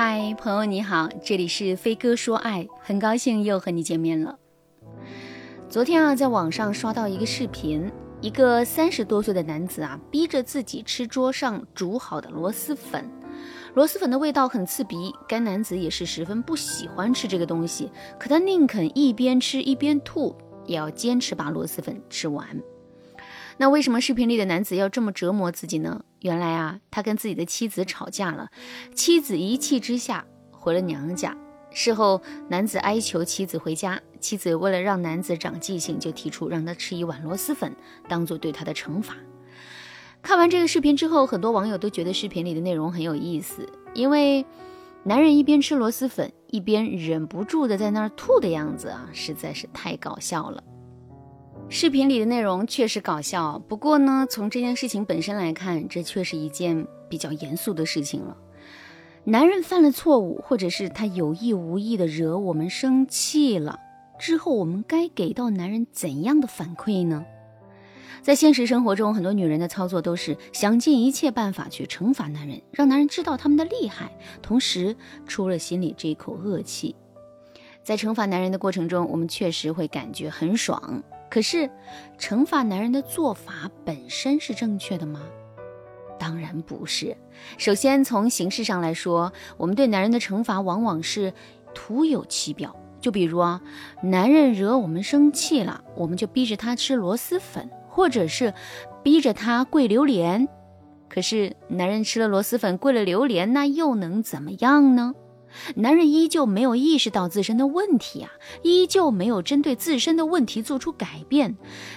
[0.00, 4.38] 嗨，朋友你好，这里是飞哥说爱，很高兴又和你见面了。
[5.68, 7.90] 昨天啊，在网上刷到一个视频，
[8.20, 13.10] 一个三十多岁的男子啊，逼着自己吃桌上煮好的螺蛳粉。
[13.74, 17.90] 螺蛳粉的味道很刺鼻，该男子也是十分不喜欢吃这个东西，
[18.20, 20.32] 可他宁肯一边吃一边吐，
[20.64, 22.46] 也要坚持把螺蛳粉吃完。
[23.60, 26.02] 那为什么视频里的男子要这么折磨自己呢？
[26.20, 28.50] 原来啊，他跟自己的妻子吵架了，
[28.94, 31.36] 妻子一气之下回了娘家。
[31.70, 37.74] 事后，男子哀求妻子回家，妻子为了让男子长记性，就提出让他吃一碗螺蛳粉，
[38.08, 39.16] 当做对他的惩罚。
[40.22, 44.46] 看完这个视频之后，很多网友都觉得视频里的内容很有意思，因为
[45.02, 50.62] 男人一边吃螺蛳粉，一边忍不住的在那儿吐的样子啊，实在是太搞笑了。
[51.70, 58.34] 视频里的内容确实搞笑，不过呢，从这件事情本身来看，这却是一件比较严肃的事情了。
[59.24, 63.78] 男人犯了错误，或者是他有意无意的惹我们生气了
[64.18, 67.26] 之后，我们该给到男人怎样的反馈呢？
[68.22, 74.96] 在现实生活中，很多女人的操作都是想尽一切办法去惩罚男人，让男人知道他们的厉害，同时
[75.26, 76.96] 出了心里这一口恶气。
[77.88, 81.02] 在惩罚男人的过程中，我们确实会感觉很爽。
[81.30, 81.70] 可是，
[82.18, 85.22] 惩罚男人的做法本身是正确的吗？
[86.18, 87.16] 当然不是。
[87.56, 91.32] 首先，从形式上来说，我们对男人的惩罚往往是
[91.72, 92.76] 徒有其表。
[93.00, 93.62] 就比如啊，
[94.02, 98.52] 男人惹我们生气了，我们就逼着他吃螺蛳粉，或者是
[99.02, 100.46] 逼着他跪榴莲。
[101.08, 105.14] 可是，男人吃了螺蛳粉，跪了榴莲，那又能怎么样呢？
[105.76, 108.30] 男人依旧没有意识到自身的问题啊，
[108.62, 111.56] 依旧没有针对自身的问题做出改变，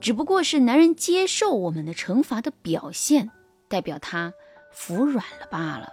[0.00, 3.30] 只不过是男人接受我们的惩罚的表现，
[3.68, 4.32] 代表他
[4.72, 5.88] 服软了罢了。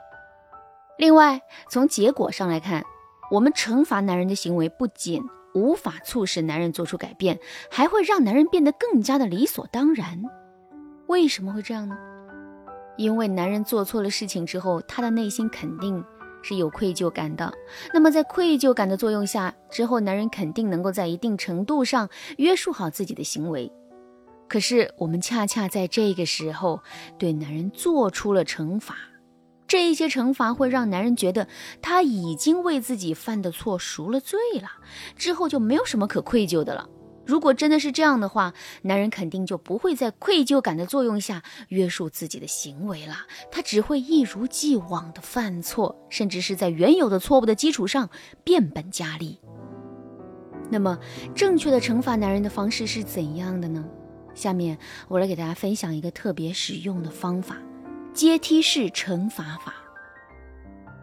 [0.98, 2.84] 另外，从结果上来看，
[3.32, 7.40] 我们惩罚男人的行为不仅无法促使男人做出改变，
[7.72, 10.22] 还会让男人变得更加的理所当然。
[11.08, 11.98] 为什么会这样呢？
[12.98, 16.04] 因为男人做错了事情之后，他的内心肯定。
[16.42, 17.54] 是有愧疚感的，
[17.94, 23.72] 那么在愧疚感的作用下，之后男人肯定能够在一定程度上约束好自己的行为。
[24.48, 26.82] 可是我们恰恰在这个时候
[27.18, 28.96] 对男人做出了惩罚，
[29.68, 31.48] 这一些惩罚会让男人觉得
[31.82, 34.70] 他已经为自己犯的错赎了罪了，
[35.16, 36.90] 之后就没有什么可愧疚的了。
[37.30, 43.18] 如果真的是这样的话，男人肯定就不会在愧疚感的作用下约束自己的行为了，
[43.52, 48.10] 他只会一如既往的犯错，甚至是在原有的错误的基础上
[48.44, 49.40] 变本加厉。
[50.72, 50.98] 那么，
[51.36, 53.86] 正确的惩罚男人的方式是怎样的呢？
[54.34, 54.76] 下面
[55.08, 57.58] 我来给大家分享一个特别实用的方法——
[58.12, 59.79] 阶梯式惩罚法。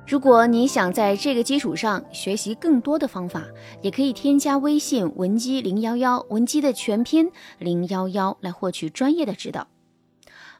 [0.09, 3.43] 如果你想在这个基础上学习更多的方法，
[3.83, 7.28] 也可以添加微信文姬零幺幺，文姬的全拼
[7.59, 9.66] 零幺幺来获取专业的指导。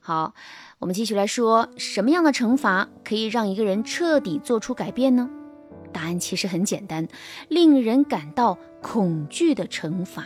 [0.01, 0.35] 好，
[0.81, 5.31] 我们继续来说，什么样的惩罚可以让一个人彻底做出改变呢？
[5.93, 7.07] 答案其实很简单，
[7.49, 10.25] 令人感到恐惧的惩罚。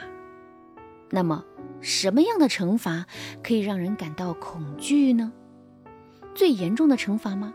[1.11, 1.45] 那么，
[1.83, 3.05] 什么样的惩罚
[3.43, 5.31] 可以让人感到恐惧呢？
[6.35, 7.53] 最严重的惩罚吗？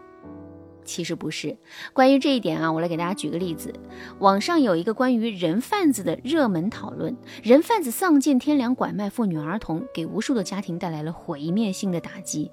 [0.86, 1.58] 其实不是，
[1.92, 3.74] 关于这一点啊，我来给大家举个例子。
[4.20, 12.52] 网上有一个关于人贩子的热门讨论，人贩子丧尽天良，拐卖妇女儿童，给无数的家庭带来了毁灭性的打击，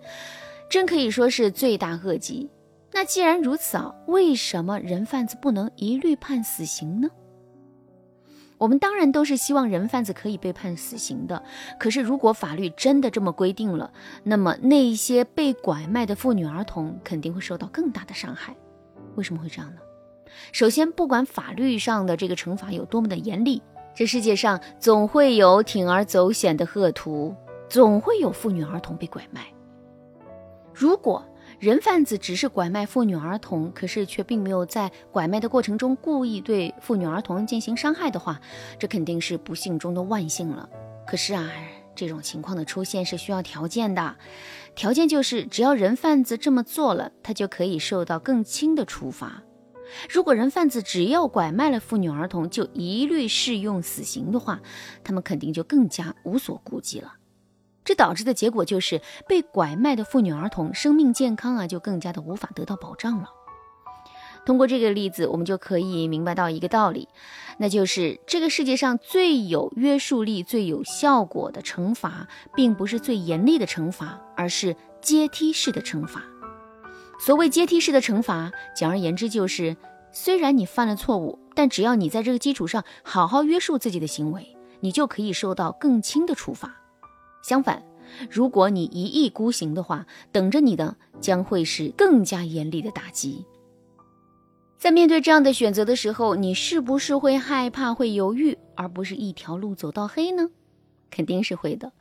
[0.68, 2.50] 真可以说是罪大恶极。
[2.94, 7.08] 那既然如此啊，为什么人贩子不能一律判死刑呢？
[8.62, 11.42] 我们当然都是希望人贩子可以被判死刑的。
[11.80, 13.92] 可是，如果法律真的这么规定了，
[14.22, 18.54] 那么那些被拐卖的妇女儿童肯定会受到更大的伤害。
[19.16, 19.80] 为什么会这样呢？
[20.52, 23.60] 首先，不管法律上的这个惩罚有多么的严厉，
[23.96, 27.34] 这世界上总会有铤而走险的恶徒，
[27.68, 29.44] 总会有妇女儿童被拐卖。
[30.72, 31.24] 如果
[31.62, 38.40] 人贩子只是拐卖妇女儿童，可是却并没有在拐卖的过程中故意对妇女儿童进行伤害的话，
[38.80, 40.68] 这肯定是不幸中的万幸了。
[41.06, 41.48] 可是啊，
[41.94, 44.16] 这种情况的出现是需要条件的，
[44.74, 49.44] 条件就是只要人贩子这么做了，他就可以受到更轻的处罚。
[50.10, 54.60] 如果人贩子只要拐卖了妇女儿童就一律适用死刑的话，
[55.04, 57.12] 他们肯定就更加无所顾忌了。
[57.84, 63.28] 这导致的结果就是，被拐卖的妇女儿童生命健康啊，就更加的无法得到保障了。
[64.44, 67.08] 通过这个例子，我们就可以明白到一个道理，
[67.58, 76.24] 那就是这个世界上最有约束力、最有效果的惩罚，并不是最严厉的惩罚，而是阶梯式的惩罚。
[77.20, 79.76] 所谓阶梯式的惩罚，简而言之就是
[80.10, 86.81] 虽然你犯了错误，但只要你在这个基础上好好约束自己的行为，你就可以受到更轻的处罚。
[87.42, 87.82] 相反，
[88.30, 93.44] 如果你一意孤行的话，等着你的将会是更加严厉的打击。
[94.78, 100.50] 在面对这样的选择的时候，你是不是会害怕、会犹豫，而不是一条路走到黑呢？
[101.08, 101.92] 肯定是会的。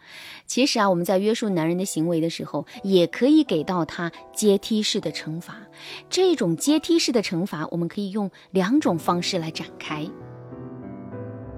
[0.47, 5.57] 其实啊，我们在约束男人的行为的时候，也可以给到他阶梯式的惩罚。
[6.09, 10.09] 这种阶梯式的惩罚，我们可以用两种方式来展开。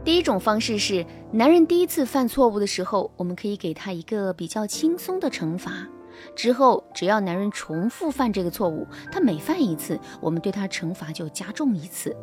[0.06, 5.88] 第一种方式是，男人第一次犯错误的时候，我们可以给他一个比较轻松的惩罚。
[6.36, 12.16] 之后，只要男人重复犯这个错误，他每犯一次，我们对他惩罚就加重一次。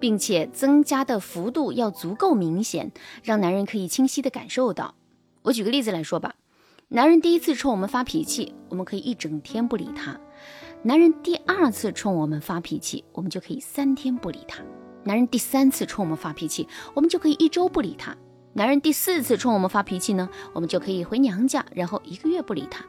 [0.00, 2.92] 并且增加的幅度要足够明显，
[3.24, 4.94] 让男人可以清晰的感受到。
[5.42, 6.36] 我举个例子来说吧，
[6.86, 10.12] 男人第一次冲我们发脾气，我们可以一整天不理他；
[10.84, 14.62] 男人第二次冲我们发脾气，我们就可以三天不理他；
[15.08, 18.12] 男人第三次冲我们发脾气，我们就可以一周不理他；
[18.52, 22.84] 男人第四次冲我们发脾气呢，我们就可以回娘家，然后一个月不理他。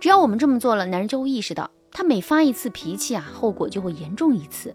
[0.00, 4.74] 只要我们这么做了，男人就会意识到，他每发一次脾气啊，后果就会严重一次。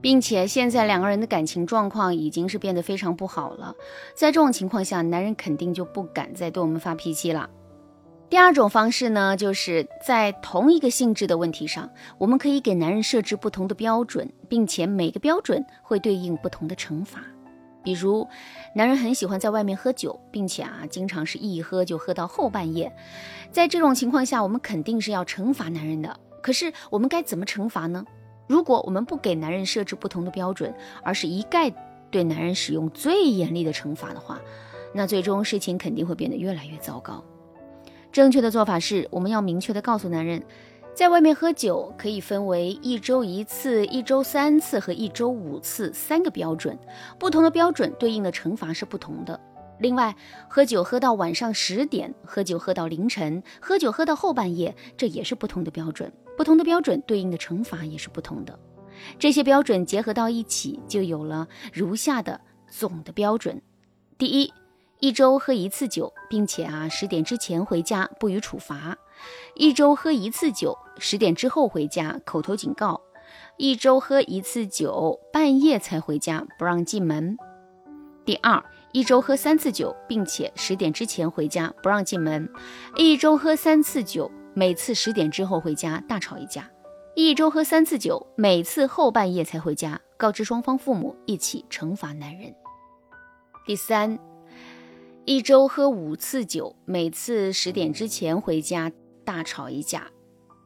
[0.00, 3.74] 并且现在两个人的感情状况已经是变得非常不好了，
[4.14, 7.50] 在这种情况下，男人肯定就不敢再对我们发脾气了。
[8.30, 17.20] 第二种方式呢，就是在同一个性质的问题上，我们可以给男人设置不同的标准，并且每个标准会对应不同的惩罚。
[17.82, 18.24] 比如，
[18.72, 22.94] 男人很喜欢在外面喝酒，并且啊，经常是一喝就喝到后半夜，
[23.50, 26.16] 在这种情况下，我们肯定是要惩罚男人的。
[26.40, 28.04] 可是我们该怎么惩罚呢？
[28.46, 30.72] 如果我们不给男人设置不同的标准，
[31.02, 31.68] 而是一概
[32.12, 34.40] 对男人使用最严厉的惩罚的话，
[34.94, 37.24] 那最终事情肯定会变得越来越糟糕。
[38.12, 40.42] 正确的做法是，我们要明确的告诉男人，
[40.94, 46.76] 在外面喝酒可以分为一周一次、一周三次和一周五次三个标准，
[47.18, 49.38] 不同的标准对应的惩罚是不同的。
[49.78, 50.14] 另外，
[50.48, 56.12] 喝酒喝到晚上十点，喝酒喝到凌晨，喝酒喝到后半夜，这也是不同的标准。
[56.36, 58.58] 不同的标准对应的惩罚也是不同的。
[59.18, 63.62] 这些标准结合到一起，就有了如下的总的标准：
[64.18, 64.52] 第一，
[65.00, 68.94] 一周喝一次酒，并且啊十点之前回家不予处罚；
[69.54, 73.00] 一周喝一次酒，十点之后回家口头警告；
[73.56, 77.36] 一周喝一次酒，半夜才回家不让进门。
[78.24, 78.62] 第二。
[78.92, 82.44] 一周喝三次酒，并且十点之前回家不让进门；
[82.96, 86.64] 一周喝三次酒，每次十点之后回家大吵一架；
[87.14, 92.52] 一周喝三次酒，每次后半夜才回家，告知双方父母一起惩罚男人。
[93.64, 94.18] 第三，
[95.30, 98.90] 一周喝五次酒，每次十点之前回家
[99.24, 100.00] 大吵一架；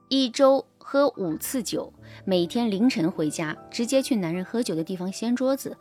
[0.09, 0.65] 一周。
[0.79, 1.93] 喝五次酒，
[2.25, 5.73] 每天凌晨回家，直接去男人喝酒的地方掀桌子；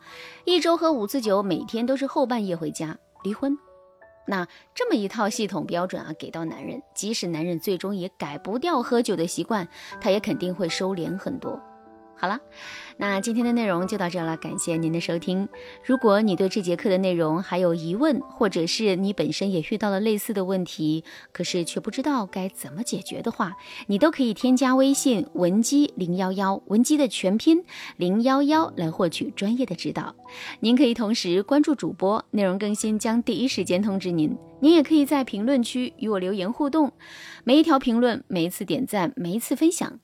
[0.44, 3.56] 一周喝五次酒，每天都是后半夜回家，离婚。
[4.26, 9.66] 那这么一套系统标准啊，给到男人，即使男人最终也改不掉喝酒的习惯，
[9.98, 11.58] 他也肯定会收敛很多。
[12.16, 12.40] 好了，
[12.96, 15.48] 那今天的内容就到这了，感谢您的收听。
[15.84, 23.56] 如果你对这节课的内容还有疑问，或者是你本身也遇到了类似的问题，可是却不知道该怎么解决的话，
[23.88, 27.62] 你都可以添加微信文姬零幺幺，文姬的全拼
[27.96, 30.14] 零幺幺来获取专业的指导。
[30.60, 34.34] 您可以同时关注主播，内容更新将第一时间通知您。
[34.60, 36.92] 您也可以在评论区与我留言互动，
[37.42, 40.03] 每一条评论、每一次点赞、每一次分享。